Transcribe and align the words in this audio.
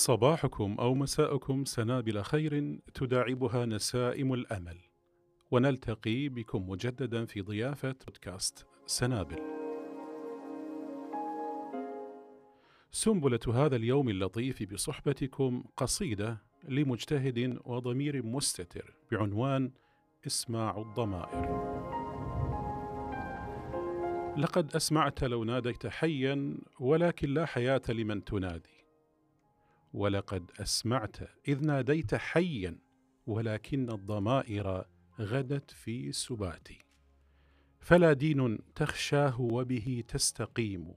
صباحكم 0.00 0.76
أو 0.78 0.94
مساءكم 0.94 1.64
سنابل 1.64 2.22
خير 2.22 2.78
تداعبها 2.94 3.66
نسائم 3.66 4.34
الأمل. 4.34 4.76
ونلتقي 5.50 6.28
بكم 6.28 6.70
مجددا 6.70 7.24
في 7.24 7.40
ضيافة 7.40 7.94
بودكاست 8.06 8.66
سنابل. 8.86 9.42
سنبلة 12.90 13.40
هذا 13.54 13.76
اليوم 13.76 14.08
اللطيف 14.08 14.72
بصحبتكم 14.72 15.64
قصيدة 15.76 16.42
لمجتهد 16.68 17.58
وضمير 17.64 18.26
مستتر 18.26 18.94
بعنوان 19.12 19.72
إسماع 20.26 20.78
الضمائر. 20.78 21.70
لقد 24.36 24.76
أسمعت 24.76 25.24
لو 25.24 25.44
ناديت 25.44 25.86
حيا 25.86 26.58
ولكن 26.80 27.34
لا 27.34 27.46
حياة 27.46 27.82
لمن 27.88 28.24
تنادي. 28.24 28.79
ولقد 29.92 30.50
أسمعت 30.60 31.16
إذ 31.48 31.66
ناديت 31.66 32.14
حيا 32.14 32.78
ولكن 33.26 33.90
الضمائر 33.90 34.84
غدت 35.20 35.70
في 35.70 36.12
سباتي. 36.12 36.78
فلا 37.80 38.12
دين 38.12 38.58
تخشاه 38.74 39.40
وبه 39.40 40.04
تستقيم 40.08 40.94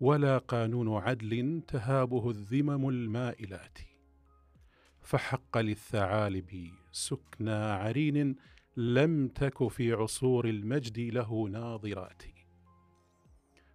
ولا 0.00 0.38
قانون 0.38 0.96
عدل 0.96 1.62
تهابه 1.68 2.30
الذمم 2.30 2.88
المائلات. 2.88 3.78
فحق 5.00 5.58
للثعالب 5.58 6.70
سكنى 6.92 7.50
عرين 7.50 8.36
لم 8.76 9.28
تك 9.28 9.68
في 9.68 9.92
عصور 9.92 10.48
المجد 10.48 10.98
له 10.98 11.48
ناظرات. 11.48 12.22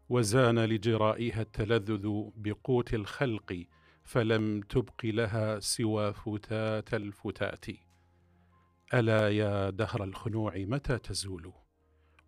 وزان 0.09 0.59
لجرائها 0.59 1.41
التلذذ 1.41 2.29
بقوت 2.35 2.93
الخلق 2.93 3.65
فلم 4.09 4.61
تبق 4.61 5.05
لها 5.05 5.59
سوى 5.59 6.13
فتات 6.13 6.93
الفتات 6.93 7.65
ألا 8.93 9.29
يا 9.29 9.69
دهر 9.69 10.03
الخنوع 10.03 10.57
متى 10.57 10.97
تزول؟ 10.97 11.53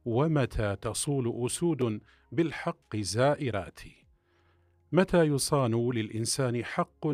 ومتى 0.05 0.75
تصول 0.75 1.45
أسود 1.45 2.01
بالحق 2.31 2.95
زائرات؟ 2.95 3.79
متى 4.91 5.23
يصان 5.23 5.89
للإنسان 5.89 6.65
حق 6.65 7.07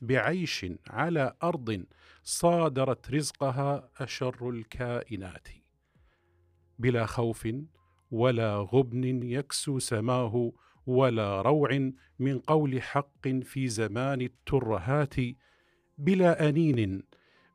بعيش 0.00 0.66
على 0.86 1.36
أرض 1.42 1.84
صادرت 2.22 3.10
رزقها 3.10 3.90
أشر 3.96 4.50
الكائنات؟ 4.50 5.48
بلا 6.78 7.06
خوف 7.06 7.48
ولا 8.10 8.56
غبن 8.56 9.22
يكسو 9.22 9.78
سماه 9.78 10.52
ولا 10.86 11.42
روع 11.42 11.90
من 12.18 12.38
قول 12.38 12.82
حق 12.82 13.28
في 13.28 13.68
زمان 13.68 14.20
الترهات 14.20 15.14
بلا 15.98 16.48
أنين 16.48 17.02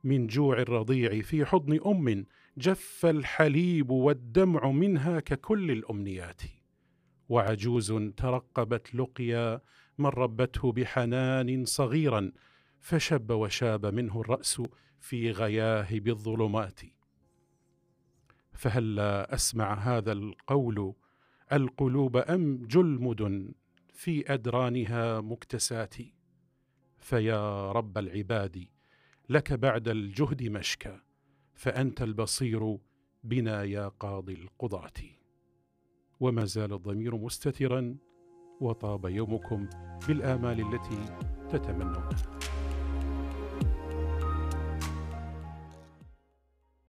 من 0.04 0.26
جوع 0.26 0.58
الرضيع 0.58 1.20
في 1.20 1.44
حضن 1.44 1.80
أم 1.86 2.26
جف 2.56 3.06
الحليب 3.06 3.90
والدمع 3.90 4.70
منها 4.70 5.20
ككل 5.20 5.70
الأمنيات. 5.70 6.42
وعجوز 7.28 7.92
ترقبت 8.16 8.94
لقيا 8.94 9.60
من 9.98 10.06
ربته 10.06 10.72
بحنان 10.72 11.64
صغيرا 11.64 12.32
فشب 12.80 13.30
وشاب 13.30 13.86
منه 13.86 14.20
الرأس 14.20 14.62
في 15.00 15.30
غياهب 15.30 16.08
الظلمات 16.08 16.80
فهلا 18.52 19.34
أسمع 19.34 19.74
هذا 19.74 20.12
القول 20.12 20.94
القلوب 21.52 22.16
أم 22.16 22.66
جلمد 22.66 23.52
في 23.92 24.34
أدرانها 24.34 25.20
مكتسات؟ 25.20 25.94
فيا 26.98 27.72
رب 27.72 27.98
العباد 27.98 28.66
لك 29.28 29.52
بعد 29.52 29.88
الجهد 29.88 30.42
مشكى 30.42 31.00
فأنت 31.54 32.02
البصير 32.02 32.78
بنا 33.24 33.62
يا 33.62 33.88
قاضي 33.88 34.34
القضاة. 34.34 34.92
وما 36.20 36.44
زال 36.44 36.72
الضمير 36.72 37.16
مستترا 37.16 37.96
وطاب 38.60 39.04
يومكم 39.06 39.68
بالآمال 40.08 40.74
التي 40.74 41.16
تتمنونها 41.50 42.10